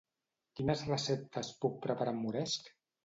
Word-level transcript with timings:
Quines 0.59 0.81
receptes 0.87 1.51
puc 1.67 1.77
preparar 1.85 2.15
amb 2.17 2.27
moresc? 2.29 2.73